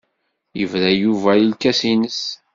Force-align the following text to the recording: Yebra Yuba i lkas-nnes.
Yebra 0.59 0.89
Yuba 1.01 1.31
i 1.37 1.43
lkas-nnes. 1.51 2.21